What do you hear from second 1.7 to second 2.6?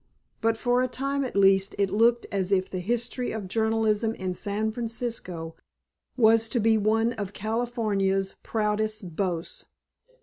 it looked as